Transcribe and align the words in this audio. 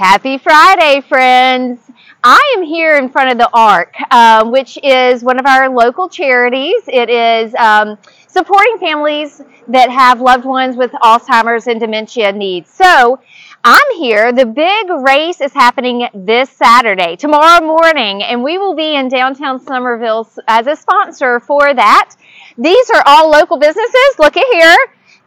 Happy 0.00 0.38
Friday, 0.38 1.02
friends. 1.02 1.78
I 2.24 2.54
am 2.56 2.62
here 2.62 2.96
in 2.96 3.10
front 3.10 3.32
of 3.32 3.36
the 3.36 3.50
ARK, 3.52 3.94
uh, 4.10 4.48
which 4.48 4.78
is 4.82 5.22
one 5.22 5.38
of 5.38 5.44
our 5.44 5.68
local 5.68 6.08
charities. 6.08 6.80
It 6.86 7.10
is 7.10 7.54
um, 7.56 7.98
supporting 8.26 8.78
families 8.78 9.42
that 9.68 9.90
have 9.90 10.22
loved 10.22 10.46
ones 10.46 10.74
with 10.74 10.90
Alzheimer's 10.92 11.66
and 11.66 11.78
dementia 11.78 12.32
needs. 12.32 12.70
So 12.70 13.20
I'm 13.62 13.96
here. 13.98 14.32
The 14.32 14.46
big 14.46 14.88
race 14.88 15.42
is 15.42 15.52
happening 15.52 16.08
this 16.14 16.48
Saturday, 16.48 17.16
tomorrow 17.16 17.62
morning, 17.62 18.22
and 18.22 18.42
we 18.42 18.56
will 18.56 18.74
be 18.74 18.94
in 18.94 19.10
downtown 19.10 19.60
Summerville 19.60 20.26
as 20.48 20.66
a 20.66 20.76
sponsor 20.76 21.40
for 21.40 21.74
that. 21.74 22.16
These 22.56 22.88
are 22.88 23.02
all 23.04 23.30
local 23.30 23.58
businesses. 23.58 24.18
Look 24.18 24.38
at 24.38 24.46
here. 24.50 24.78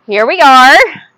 Here 0.07 0.25
we 0.25 0.41
are. 0.41 1.12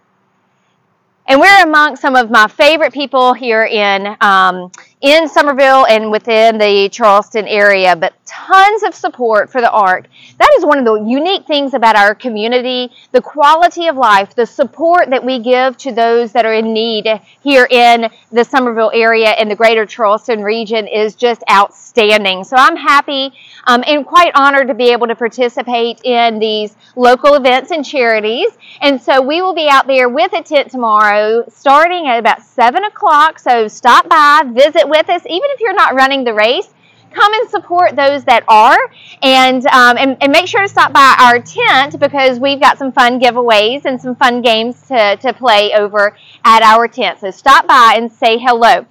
And 1.28 1.39
we're 1.39 1.64
among 1.64 1.96
some 1.96 2.16
of 2.16 2.30
my 2.30 2.48
favorite 2.48 2.94
people 2.94 3.33
here 3.33 3.66
in 3.66 4.16
um, 4.21 4.71
in 5.05 5.29
Summerville 5.29 5.86
and 5.86 6.09
within 6.09 6.57
the 6.57 6.89
Charleston 6.89 7.47
area, 7.47 7.96
but 7.96 8.15
tons 8.25 8.82
of 8.82 8.96
support 8.96 9.51
for 9.51 9.61
the 9.61 9.69
ARK. 9.69 10.07
That 10.39 10.51
is 10.57 10.65
one 10.65 10.79
of 10.79 10.86
the 10.86 10.96
unique 10.96 11.46
things 11.46 11.75
about 11.75 11.96
our 11.96 12.15
community, 12.15 12.91
the 13.11 13.21
quality 13.21 13.87
of 13.87 13.97
life, 13.97 14.33
the 14.33 14.47
support 14.47 15.11
that 15.11 15.23
we 15.23 15.37
give 15.37 15.77
to 15.77 15.91
those 15.91 16.32
that 16.32 16.43
are 16.43 16.55
in 16.55 16.73
need 16.73 17.07
here 17.43 17.68
in 17.69 18.10
the 18.32 18.43
Summerville 18.43 18.89
area 18.96 19.29
and 19.29 19.49
the 19.49 19.55
greater 19.55 19.86
Charleston 19.86 20.41
region 20.41 20.87
is 20.87 21.13
just 21.13 21.43
outstanding. 21.51 22.43
So 22.43 22.55
I'm 22.57 22.75
happy 22.75 23.32
um, 23.65 23.83
and 23.85 24.07
quite 24.07 24.32
honored 24.33 24.69
to 24.69 24.74
be 24.74 24.91
able 24.91 25.05
to 25.05 25.15
participate 25.15 26.01
in 26.04 26.39
these 26.39 26.75
local 26.96 27.35
events 27.35 27.69
and 27.69 27.85
charities. 27.85 28.49
And 28.82 28.99
so 28.99 29.21
we 29.21 29.43
will 29.43 29.54
be 29.54 29.68
out 29.69 29.85
there 29.85 30.10
with 30.10 30.33
a 30.33 30.41
tent 30.41 30.71
tomorrow 30.71 31.46
starting 31.47 32.08
at 32.08 32.17
about 32.17 32.41
7 32.41 32.83
o'clock. 32.85 33.38
So 33.38 33.67
stop 33.67 34.09
by, 34.09 34.41
visit 34.47 34.88
with 34.88 34.94
us, 34.95 35.21
even 35.25 35.49
if 35.51 35.59
you're 35.59 35.73
not 35.73 35.93
running 35.93 36.23
the 36.23 36.33
race 36.33 36.69
come 37.15 37.33
and 37.33 37.49
support 37.49 37.95
those 37.95 38.25
that 38.25 38.43
are 38.47 38.77
and, 39.23 39.65
um, 39.67 39.97
and, 39.97 40.17
and 40.21 40.31
make 40.31 40.47
sure 40.47 40.61
to 40.61 40.67
stop 40.67 40.91
by 40.91 41.15
our 41.17 41.39
tent 41.39 41.97
because 41.99 42.39
we've 42.39 42.59
got 42.59 42.77
some 42.77 42.91
fun 42.91 43.19
giveaways 43.19 43.85
and 43.85 43.99
some 43.99 44.15
fun 44.15 44.41
games 44.41 44.81
to, 44.87 45.15
to 45.17 45.33
play 45.33 45.71
over 45.73 46.15
at 46.43 46.61
our 46.61 46.87
tent 46.87 47.19
so 47.19 47.31
stop 47.31 47.65
by 47.67 47.93
and 47.95 48.11
say 48.11 48.37
hello 48.37 48.85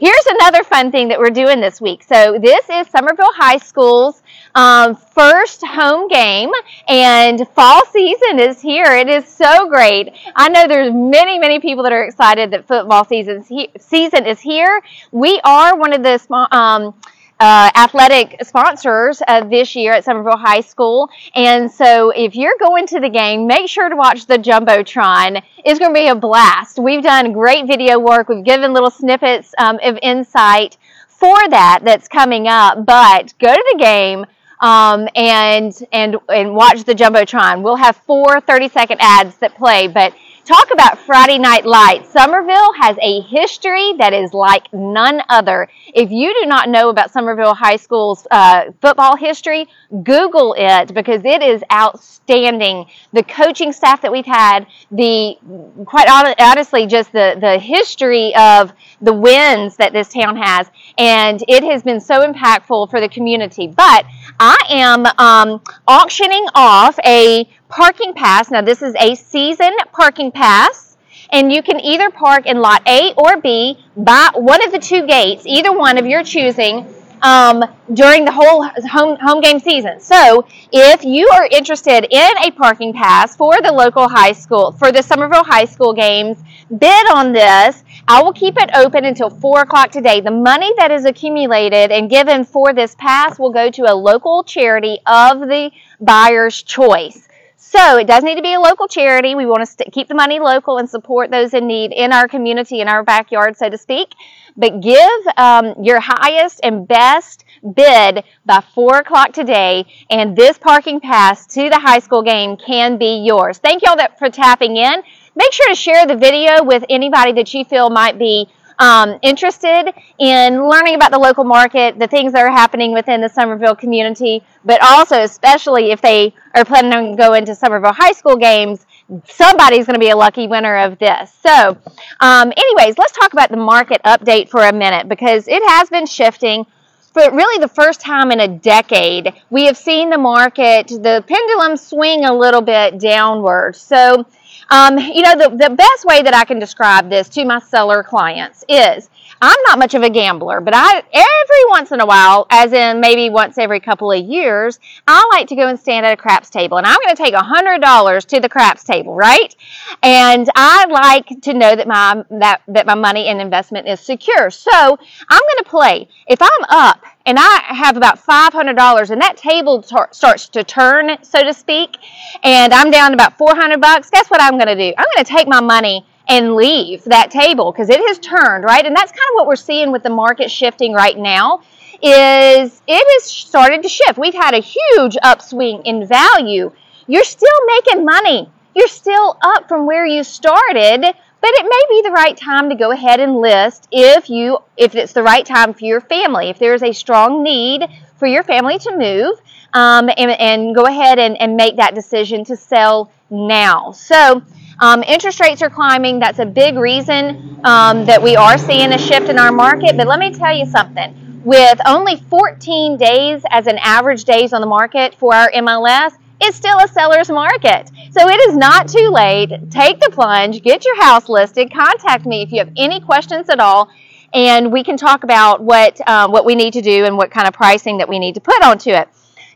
Here's 0.00 0.26
another 0.28 0.62
fun 0.62 0.92
thing 0.92 1.08
that 1.08 1.18
we're 1.18 1.30
doing 1.30 1.60
this 1.60 1.80
week. 1.80 2.04
So 2.04 2.38
this 2.40 2.70
is 2.70 2.86
Summerville 2.86 3.32
High 3.34 3.56
School's 3.56 4.22
um, 4.58 4.96
first 4.96 5.64
home 5.64 6.08
game, 6.08 6.50
and 6.88 7.46
fall 7.50 7.86
season 7.86 8.40
is 8.40 8.60
here. 8.60 8.86
It 8.86 9.08
is 9.08 9.24
so 9.28 9.68
great. 9.68 10.10
I 10.34 10.48
know 10.48 10.66
there's 10.66 10.92
many, 10.92 11.38
many 11.38 11.60
people 11.60 11.84
that 11.84 11.92
are 11.92 12.02
excited 12.02 12.50
that 12.50 12.66
football 12.66 13.04
season 13.04 13.44
season 13.78 14.26
is 14.26 14.40
here. 14.40 14.82
We 15.12 15.40
are 15.44 15.76
one 15.76 15.92
of 15.92 16.02
the. 16.02 16.18
Um, 16.50 16.94
uh, 17.40 17.70
athletic 17.76 18.36
sponsors 18.42 19.22
uh, 19.28 19.44
this 19.44 19.76
year 19.76 19.92
at 19.92 20.04
Summerville 20.04 20.36
High 20.36 20.60
School. 20.60 21.08
And 21.36 21.70
so 21.70 22.10
if 22.10 22.34
you're 22.34 22.56
going 22.58 22.88
to 22.88 22.98
the 22.98 23.08
game, 23.08 23.46
make 23.46 23.68
sure 23.68 23.88
to 23.88 23.94
watch 23.94 24.26
the 24.26 24.38
Jumbotron. 24.38 25.40
It's 25.64 25.78
going 25.78 25.94
to 25.94 26.00
be 26.00 26.08
a 26.08 26.16
blast. 26.16 26.80
We've 26.80 27.00
done 27.00 27.32
great 27.32 27.68
video 27.68 28.00
work. 28.00 28.28
We've 28.28 28.44
given 28.44 28.72
little 28.72 28.90
snippets 28.90 29.54
um, 29.56 29.78
of 29.84 29.96
insight 30.02 30.78
for 31.06 31.36
that 31.50 31.82
that's 31.84 32.08
coming 32.08 32.48
up. 32.48 32.84
But 32.84 33.34
go 33.38 33.54
to 33.54 33.64
the 33.72 33.78
game. 33.78 34.26
Um, 34.60 35.08
and 35.14 35.72
and 35.92 36.16
and 36.28 36.54
watch 36.54 36.84
the 36.84 36.94
jumbotron. 36.94 37.62
We'll 37.62 37.76
have 37.76 37.96
four 37.96 38.40
30 38.40 38.68
second 38.68 38.98
ads 39.00 39.36
that 39.38 39.54
play, 39.54 39.86
but 39.88 40.14
Talk 40.48 40.70
about 40.72 40.98
Friday 41.00 41.38
Night 41.38 41.66
Lights. 41.66 42.10
Summerville 42.10 42.72
has 42.80 42.96
a 43.02 43.20
history 43.20 43.92
that 43.98 44.14
is 44.14 44.32
like 44.32 44.72
none 44.72 45.20
other. 45.28 45.68
If 45.92 46.10
you 46.10 46.32
do 46.40 46.48
not 46.48 46.70
know 46.70 46.88
about 46.88 47.10
Summerville 47.10 47.52
High 47.52 47.76
School's 47.76 48.26
uh, 48.30 48.72
football 48.80 49.14
history, 49.14 49.66
Google 50.02 50.54
it 50.56 50.94
because 50.94 51.22
it 51.26 51.42
is 51.42 51.62
outstanding. 51.70 52.86
The 53.12 53.24
coaching 53.24 53.72
staff 53.72 54.00
that 54.00 54.10
we've 54.10 54.24
had, 54.24 54.66
the 54.90 55.36
quite 55.84 56.08
honestly, 56.08 56.86
just 56.86 57.12
the, 57.12 57.36
the 57.38 57.58
history 57.58 58.34
of 58.34 58.72
the 59.02 59.12
wins 59.12 59.76
that 59.76 59.92
this 59.92 60.10
town 60.10 60.38
has, 60.38 60.70
and 60.96 61.44
it 61.46 61.62
has 61.62 61.82
been 61.82 62.00
so 62.00 62.26
impactful 62.26 62.88
for 62.88 63.02
the 63.02 63.08
community. 63.10 63.66
But 63.66 64.06
I 64.40 64.56
am 64.70 65.04
um, 65.18 65.60
auctioning 65.86 66.46
off 66.54 66.98
a 67.04 67.46
parking 67.68 68.14
pass. 68.14 68.50
Now, 68.50 68.62
this 68.62 68.82
is 68.82 68.94
a 68.98 69.14
season 69.14 69.72
parking 69.92 70.32
pass, 70.32 70.96
and 71.30 71.52
you 71.52 71.62
can 71.62 71.80
either 71.80 72.10
park 72.10 72.46
in 72.46 72.60
lot 72.60 72.82
A 72.86 73.12
or 73.16 73.40
B 73.40 73.78
by 73.96 74.30
one 74.34 74.64
of 74.64 74.72
the 74.72 74.78
two 74.78 75.06
gates, 75.06 75.44
either 75.46 75.76
one 75.76 75.98
of 75.98 76.06
your 76.06 76.22
choosing. 76.22 76.94
Um, 77.20 77.64
during 77.92 78.24
the 78.24 78.30
whole 78.30 78.62
home, 78.62 79.18
home 79.18 79.40
game 79.40 79.58
season. 79.58 79.98
So, 79.98 80.46
if 80.70 81.04
you 81.04 81.28
are 81.30 81.48
interested 81.50 82.06
in 82.08 82.38
a 82.44 82.52
parking 82.52 82.92
pass 82.92 83.34
for 83.34 83.60
the 83.60 83.72
local 83.72 84.08
high 84.08 84.30
school, 84.30 84.70
for 84.70 84.92
the 84.92 85.02
Summerville 85.02 85.42
High 85.42 85.64
School 85.64 85.92
games, 85.92 86.38
bid 86.78 87.10
on 87.12 87.32
this. 87.32 87.82
I 88.06 88.22
will 88.22 88.32
keep 88.32 88.54
it 88.56 88.70
open 88.72 89.04
until 89.04 89.30
4 89.30 89.62
o'clock 89.62 89.90
today. 89.90 90.20
The 90.20 90.30
money 90.30 90.72
that 90.76 90.92
is 90.92 91.06
accumulated 91.06 91.90
and 91.90 92.08
given 92.08 92.44
for 92.44 92.72
this 92.72 92.94
pass 92.94 93.36
will 93.36 93.50
go 93.50 93.68
to 93.68 93.92
a 93.92 93.94
local 93.94 94.44
charity 94.44 95.00
of 95.04 95.40
the 95.40 95.72
buyer's 96.00 96.62
choice. 96.62 97.28
So 97.70 97.98
it 97.98 98.06
does 98.06 98.24
need 98.24 98.36
to 98.36 98.42
be 98.42 98.54
a 98.54 98.60
local 98.60 98.88
charity. 98.88 99.34
We 99.34 99.44
want 99.44 99.60
to 99.60 99.66
st- 99.66 99.92
keep 99.92 100.08
the 100.08 100.14
money 100.14 100.40
local 100.40 100.78
and 100.78 100.88
support 100.88 101.30
those 101.30 101.52
in 101.52 101.66
need 101.66 101.92
in 101.92 102.14
our 102.14 102.26
community, 102.26 102.80
in 102.80 102.88
our 102.88 103.02
backyard, 103.02 103.58
so 103.58 103.68
to 103.68 103.76
speak. 103.76 104.14
But 104.56 104.80
give 104.80 105.20
um, 105.36 105.74
your 105.84 106.00
highest 106.00 106.60
and 106.62 106.88
best 106.88 107.44
bid 107.74 108.24
by 108.46 108.62
4 108.74 109.00
o'clock 109.00 109.34
today, 109.34 109.84
and 110.08 110.34
this 110.34 110.56
parking 110.56 110.98
pass 110.98 111.46
to 111.48 111.68
the 111.68 111.78
high 111.78 111.98
school 111.98 112.22
game 112.22 112.56
can 112.56 112.96
be 112.96 113.22
yours. 113.22 113.58
Thank 113.58 113.82
you 113.82 113.90
all 113.90 113.98
that, 113.98 114.18
for 114.18 114.30
tapping 114.30 114.78
in. 114.78 115.02
Make 115.36 115.52
sure 115.52 115.68
to 115.68 115.74
share 115.74 116.06
the 116.06 116.16
video 116.16 116.64
with 116.64 116.86
anybody 116.88 117.32
that 117.32 117.52
you 117.52 117.66
feel 117.66 117.90
might 117.90 118.18
be 118.18 118.48
um, 118.78 119.18
interested 119.22 119.92
in 120.18 120.68
learning 120.68 120.94
about 120.94 121.10
the 121.10 121.18
local 121.18 121.44
market, 121.44 121.98
the 121.98 122.06
things 122.06 122.32
that 122.32 122.44
are 122.44 122.50
happening 122.50 122.92
within 122.92 123.20
the 123.20 123.28
Summerville 123.28 123.74
community, 123.74 124.42
but 124.64 124.80
also, 124.82 125.20
especially 125.20 125.90
if 125.90 126.00
they 126.00 126.34
are 126.54 126.64
planning 126.64 126.92
on 126.92 127.16
going 127.16 127.44
to 127.46 127.54
Summerville 127.54 127.92
High 127.92 128.12
School 128.12 128.36
games, 128.36 128.86
somebody's 129.26 129.86
going 129.86 129.94
to 129.94 130.00
be 130.00 130.10
a 130.10 130.16
lucky 130.16 130.46
winner 130.46 130.76
of 130.76 130.98
this. 130.98 131.32
So, 131.42 131.76
um, 132.20 132.52
anyways, 132.56 132.98
let's 132.98 133.12
talk 133.12 133.32
about 133.32 133.50
the 133.50 133.56
market 133.56 134.02
update 134.04 134.48
for 134.48 134.62
a 134.62 134.72
minute 134.72 135.08
because 135.08 135.48
it 135.48 135.62
has 135.68 135.88
been 135.88 136.06
shifting. 136.06 136.66
For 137.14 137.22
really 137.34 137.58
the 137.60 137.68
first 137.68 138.00
time 138.00 138.30
in 138.30 138.38
a 138.38 138.46
decade, 138.46 139.32
we 139.50 139.64
have 139.64 139.78
seen 139.78 140.10
the 140.10 140.18
market, 140.18 140.88
the 140.88 141.24
pendulum 141.26 141.76
swing 141.76 142.24
a 142.26 142.34
little 142.34 142.60
bit 142.60 143.00
downward. 143.00 143.74
So, 143.76 144.26
um, 144.70 144.98
you 144.98 145.22
know, 145.22 145.36
the, 145.36 145.48
the 145.50 145.74
best 145.74 146.04
way 146.04 146.22
that 146.22 146.34
I 146.34 146.44
can 146.44 146.58
describe 146.58 147.08
this 147.08 147.28
to 147.30 147.44
my 147.44 147.58
seller 147.58 148.02
clients 148.02 148.64
is 148.68 149.08
I'm 149.40 149.58
not 149.66 149.78
much 149.78 149.94
of 149.94 150.02
a 150.02 150.10
gambler, 150.10 150.60
but 150.60 150.74
I 150.74 150.96
every 151.12 151.64
once 151.68 151.92
in 151.92 152.00
a 152.00 152.06
while, 152.06 152.46
as 152.50 152.72
in 152.72 153.00
maybe 153.00 153.30
once 153.30 153.56
every 153.56 153.80
couple 153.80 154.10
of 154.10 154.24
years, 154.24 154.80
I 155.06 155.28
like 155.32 155.48
to 155.48 155.56
go 155.56 155.68
and 155.68 155.78
stand 155.78 156.04
at 156.04 156.12
a 156.12 156.16
craps 156.16 156.50
table, 156.50 156.76
and 156.76 156.86
I'm 156.86 156.98
going 157.04 157.14
to 157.14 157.22
take 157.22 157.34
a 157.34 157.42
hundred 157.42 157.80
dollars 157.80 158.24
to 158.26 158.40
the 158.40 158.48
craps 158.48 158.84
table, 158.84 159.14
right? 159.14 159.54
And 160.02 160.48
I 160.56 160.86
like 160.86 161.40
to 161.42 161.54
know 161.54 161.76
that 161.76 161.86
my 161.86 162.24
that 162.30 162.62
that 162.68 162.86
my 162.86 162.94
money 162.94 163.28
and 163.28 163.40
investment 163.40 163.86
is 163.86 164.00
secure. 164.00 164.50
So 164.50 164.70
I'm 164.72 165.42
going 165.42 165.64
to 165.64 165.70
play. 165.70 166.08
If 166.26 166.42
I'm 166.42 166.64
up 166.68 167.04
and 167.28 167.38
I 167.38 167.60
have 167.74 167.98
about 167.98 168.24
$500 168.24 169.10
and 169.10 169.20
that 169.20 169.36
table 169.36 169.82
t- 169.82 169.96
starts 170.12 170.48
to 170.48 170.64
turn, 170.64 171.22
so 171.22 171.44
to 171.44 171.52
speak, 171.52 171.98
and 172.42 172.72
I'm 172.72 172.90
down 172.90 173.12
about 173.12 173.36
400 173.36 173.78
bucks, 173.82 174.08
guess 174.08 174.30
what 174.30 174.40
I'm 174.40 174.54
going 174.54 174.68
to 174.68 174.74
do? 174.74 174.94
I'm 174.96 175.04
going 175.14 175.26
to 175.26 175.30
take 175.30 175.46
my 175.46 175.60
money 175.60 176.06
and 176.26 176.54
leave 176.54 177.04
that 177.04 177.30
table 177.30 177.70
because 177.70 177.90
it 177.90 178.00
has 178.00 178.18
turned, 178.18 178.64
right? 178.64 178.84
And 178.84 178.96
that's 178.96 179.12
kind 179.12 179.28
of 179.28 179.34
what 179.34 179.46
we're 179.46 179.56
seeing 179.56 179.92
with 179.92 180.02
the 180.02 180.10
market 180.10 180.50
shifting 180.50 180.94
right 180.94 181.18
now 181.18 181.60
is 182.02 182.80
it 182.86 183.22
has 183.22 183.24
started 183.30 183.82
to 183.82 183.90
shift. 183.90 184.16
We've 184.16 184.32
had 184.32 184.54
a 184.54 184.60
huge 184.60 185.18
upswing 185.22 185.82
in 185.84 186.06
value. 186.06 186.72
You're 187.08 187.24
still 187.24 187.66
making 187.66 188.06
money. 188.06 188.50
You're 188.74 188.88
still 188.88 189.36
up 189.42 189.68
from 189.68 189.84
where 189.84 190.06
you 190.06 190.24
started, 190.24 191.04
but 191.40 191.50
it 191.50 191.64
may 191.64 191.96
be 191.96 192.08
the 192.08 192.12
right 192.12 192.36
time 192.36 192.68
to 192.70 192.74
go 192.74 192.90
ahead 192.90 193.20
and 193.20 193.36
list 193.36 193.88
if 193.90 194.28
you 194.28 194.58
if 194.76 194.94
it's 194.94 195.12
the 195.12 195.22
right 195.22 195.44
time 195.44 195.72
for 195.74 195.84
your 195.84 196.00
family. 196.00 196.48
If 196.48 196.58
there's 196.58 196.82
a 196.82 196.92
strong 196.92 197.42
need 197.42 197.86
for 198.16 198.26
your 198.26 198.42
family 198.42 198.78
to 198.80 198.96
move, 198.96 199.40
um, 199.72 200.08
and, 200.16 200.30
and, 200.30 200.74
go 200.74 200.86
ahead 200.86 201.18
and, 201.18 201.40
and 201.40 201.56
make 201.56 201.76
that 201.76 201.94
decision 201.94 202.44
to 202.46 202.56
sell 202.56 203.12
now. 203.30 203.92
So 203.92 204.42
um, 204.80 205.02
interest 205.02 205.40
rates 205.40 205.62
are 205.62 205.70
climbing. 205.70 206.18
That's 206.18 206.38
a 206.38 206.46
big 206.46 206.76
reason 206.76 207.60
um, 207.64 208.06
that 208.06 208.22
we 208.22 208.36
are 208.36 208.56
seeing 208.56 208.92
a 208.92 208.98
shift 208.98 209.28
in 209.28 209.38
our 209.38 209.52
market. 209.52 209.96
But 209.96 210.06
let 210.06 210.18
me 210.18 210.32
tell 210.32 210.56
you 210.56 210.66
something. 210.66 211.42
With 211.44 211.80
only 211.86 212.16
14 212.16 212.96
days 212.96 213.42
as 213.50 213.66
an 213.66 213.78
average 213.78 214.24
days 214.24 214.52
on 214.52 214.60
the 214.60 214.66
market 214.66 215.14
for 215.14 215.34
our 215.34 215.50
MLS, 215.52 216.12
it's 216.40 216.56
still 216.56 216.78
a 216.78 216.88
seller's 216.88 217.28
market. 217.28 217.90
So 218.10 218.28
it 218.28 218.40
is 218.48 218.56
not 218.56 218.88
too 218.88 219.08
late. 219.10 219.50
Take 219.70 220.00
the 220.00 220.10
plunge, 220.10 220.62
get 220.62 220.84
your 220.84 221.02
house 221.02 221.28
listed, 221.28 221.72
contact 221.72 222.26
me 222.26 222.42
if 222.42 222.52
you 222.52 222.58
have 222.58 222.72
any 222.76 223.00
questions 223.00 223.48
at 223.48 223.60
all. 223.60 223.88
and 224.34 224.70
we 224.72 224.84
can 224.84 224.96
talk 224.96 225.24
about 225.24 225.62
what 225.62 226.00
uh, 226.06 226.28
what 226.28 226.44
we 226.44 226.54
need 226.54 226.72
to 226.74 226.82
do 226.82 227.04
and 227.04 227.16
what 227.16 227.30
kind 227.30 227.48
of 227.48 227.54
pricing 227.54 227.98
that 227.98 228.08
we 228.08 228.18
need 228.18 228.34
to 228.34 228.40
put 228.40 228.62
onto 228.62 228.90
it. 228.90 229.08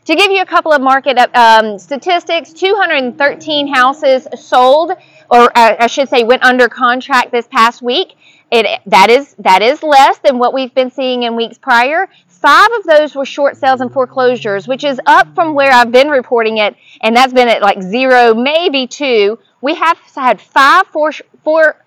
To 0.05 0.15
give 0.15 0.31
you 0.31 0.41
a 0.41 0.45
couple 0.45 0.73
of 0.73 0.81
market 0.81 1.17
um, 1.33 1.79
statistics, 1.79 2.51
213 2.51 3.73
houses 3.73 4.27
sold, 4.37 4.91
or 5.29 5.57
uh, 5.57 5.75
I 5.79 5.87
should 5.87 6.09
say, 6.09 6.23
went 6.23 6.43
under 6.43 6.67
contract 6.67 7.31
this 7.31 7.47
past 7.47 7.81
week. 7.81 8.15
It, 8.51 8.81
that 8.85 9.09
is 9.09 9.33
that 9.39 9.61
is 9.61 9.81
less 9.81 10.19
than 10.19 10.39
what 10.39 10.53
we've 10.53 10.73
been 10.75 10.91
seeing 10.91 11.23
in 11.23 11.37
weeks 11.37 11.57
prior. 11.57 12.09
Five 12.27 12.69
of 12.77 12.83
those 12.83 13.15
were 13.15 13.25
short 13.25 13.55
sales 13.55 13.79
and 13.79 13.91
foreclosures, 13.91 14.67
which 14.67 14.83
is 14.83 14.99
up 15.05 15.33
from 15.33 15.53
where 15.53 15.71
I've 15.71 15.93
been 15.93 16.09
reporting 16.09 16.57
it, 16.57 16.75
and 16.99 17.15
that's 17.15 17.31
been 17.31 17.47
at 17.47 17.61
like 17.61 17.81
zero, 17.81 18.33
maybe 18.33 18.87
two. 18.87 19.39
We 19.61 19.75
have 19.75 19.97
had 20.13 20.41
five 20.41 20.85
four, 20.87 21.13
four 21.45 21.77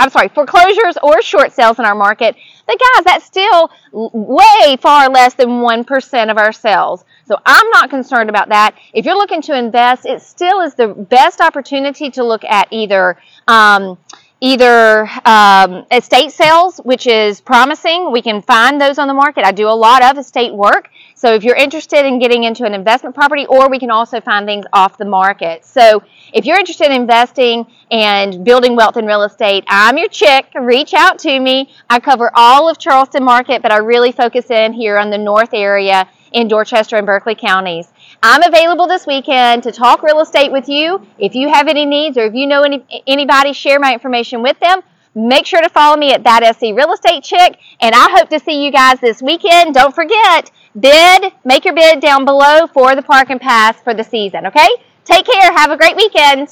I'm 0.00 0.08
sorry, 0.08 0.28
foreclosures 0.28 0.96
or 1.02 1.20
short 1.20 1.52
sales 1.52 1.78
in 1.78 1.84
our 1.84 1.94
market. 1.94 2.34
But 2.66 2.78
guys, 2.78 3.04
that's 3.04 3.24
still 3.26 3.70
way 3.92 4.76
far 4.80 5.10
less 5.10 5.34
than 5.34 5.48
1% 5.48 6.30
of 6.30 6.38
our 6.38 6.52
sales. 6.52 7.04
So 7.26 7.36
I'm 7.44 7.68
not 7.70 7.90
concerned 7.90 8.30
about 8.30 8.48
that. 8.48 8.74
If 8.94 9.04
you're 9.04 9.16
looking 9.16 9.42
to 9.42 9.56
invest, 9.56 10.06
it 10.06 10.22
still 10.22 10.62
is 10.62 10.74
the 10.74 10.88
best 10.88 11.42
opportunity 11.42 12.10
to 12.12 12.24
look 12.24 12.44
at 12.44 12.68
either 12.70 13.18
um, 13.46 13.98
either 14.40 15.08
um, 15.26 15.84
estate 15.90 16.32
sales, 16.32 16.78
which 16.78 17.06
is 17.06 17.40
promising. 17.40 18.10
We 18.10 18.22
can 18.22 18.40
find 18.40 18.80
those 18.80 18.98
on 18.98 19.06
the 19.06 19.14
market. 19.14 19.44
I 19.44 19.52
do 19.52 19.68
a 19.68 19.70
lot 19.70 20.02
of 20.02 20.16
estate 20.16 20.54
work. 20.54 20.88
So 21.14 21.34
if 21.34 21.44
you're 21.44 21.56
interested 21.56 22.06
in 22.06 22.18
getting 22.18 22.44
into 22.44 22.64
an 22.64 22.72
investment 22.72 23.14
property, 23.14 23.44
or 23.46 23.68
we 23.68 23.78
can 23.78 23.90
also 23.90 24.20
find 24.20 24.46
things 24.46 24.64
off 24.72 24.96
the 24.96 25.04
market. 25.04 25.66
So 25.66 26.02
if 26.32 26.46
you're 26.46 26.58
interested 26.58 26.86
in 26.86 27.02
investing 27.02 27.66
and 27.90 28.42
building 28.42 28.76
wealth 28.76 28.96
in 28.96 29.04
real 29.04 29.22
estate, 29.24 29.64
I'm 29.68 29.98
your 29.98 30.08
chick. 30.08 30.46
Reach 30.58 30.94
out 30.94 31.18
to 31.20 31.38
me. 31.38 31.70
I 31.90 32.00
cover 32.00 32.30
all 32.34 32.70
of 32.70 32.78
Charleston 32.78 33.22
market, 33.22 33.60
but 33.60 33.72
I 33.72 33.78
really 33.78 34.12
focus 34.12 34.50
in 34.50 34.72
here 34.72 34.96
on 34.96 35.10
the 35.10 35.18
north 35.18 35.52
area 35.52 36.08
in 36.32 36.48
Dorchester 36.48 36.96
and 36.96 37.04
Berkeley 37.04 37.34
counties. 37.34 37.92
I'm 38.22 38.42
available 38.42 38.86
this 38.86 39.06
weekend 39.06 39.62
to 39.62 39.72
talk 39.72 40.02
real 40.02 40.20
estate 40.20 40.52
with 40.52 40.68
you. 40.68 41.06
If 41.18 41.34
you 41.34 41.48
have 41.48 41.68
any 41.68 41.86
needs 41.86 42.18
or 42.18 42.24
if 42.24 42.34
you 42.34 42.46
know 42.46 42.62
any, 42.62 42.84
anybody, 43.06 43.54
share 43.54 43.80
my 43.80 43.94
information 43.94 44.42
with 44.42 44.60
them. 44.60 44.82
Make 45.14 45.46
sure 45.46 45.62
to 45.62 45.70
follow 45.70 45.96
me 45.96 46.12
at 46.12 46.22
That 46.24 46.54
SC 46.54 46.74
Real 46.74 46.92
Estate 46.92 47.24
Chick, 47.24 47.58
and 47.80 47.94
I 47.94 48.10
hope 48.10 48.28
to 48.28 48.38
see 48.38 48.64
you 48.64 48.70
guys 48.70 49.00
this 49.00 49.20
weekend. 49.22 49.74
Don't 49.74 49.94
forget, 49.94 50.50
bid, 50.78 51.32
make 51.44 51.64
your 51.64 51.74
bid 51.74 52.00
down 52.00 52.24
below 52.24 52.66
for 52.66 52.94
the 52.94 53.02
park 53.02 53.30
and 53.30 53.40
pass 53.40 53.80
for 53.80 53.94
the 53.94 54.04
season, 54.04 54.46
okay? 54.46 54.68
Take 55.04 55.26
care. 55.26 55.52
Have 55.52 55.72
a 55.72 55.76
great 55.76 55.96
weekend. 55.96 56.48